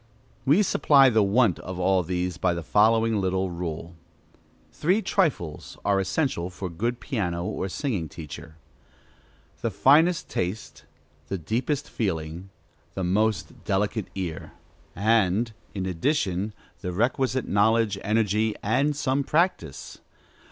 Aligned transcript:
We 0.45 0.63
supply 0.63 1.11
the 1.11 1.21
want 1.21 1.59
of 1.59 1.77
all 1.77 2.01
these 2.01 2.37
by 2.37 2.55
the 2.55 2.63
following 2.63 3.21
little 3.21 3.51
rule: 3.51 3.95
Three 4.71 4.99
trifles 4.99 5.77
are 5.85 5.99
essential 5.99 6.49
for 6.49 6.69
a 6.69 6.71
good 6.71 6.99
piano 6.99 7.45
or 7.45 7.69
singing 7.69 8.09
teacher, 8.09 8.55
The 9.61 9.69
finest 9.69 10.27
taste, 10.27 10.85
The 11.27 11.37
deepest 11.37 11.87
feeling, 11.87 12.49
The 12.95 13.03
most 13.03 13.63
delicate 13.63 14.07
ear, 14.15 14.53
and, 14.95 15.51
in 15.75 15.85
addition, 15.85 16.53
the 16.79 16.91
requisite 16.93 17.47
knowledge, 17.47 17.99
energy, 18.03 18.55
and 18.63 18.95
some 18.95 19.23
practice. 19.23 19.99